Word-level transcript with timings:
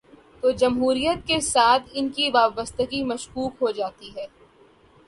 تو 0.43 0.51
جمہوریت 0.51 1.27
کے 1.27 1.39
ساتھ 1.41 1.89
ان 1.91 2.09
کی 2.09 2.29
وابستگی 2.33 3.03
مشکوک 3.03 3.61
ہو 3.61 3.71
جا 3.71 3.89
تی 3.89 4.09
ہے۔ 4.15 4.25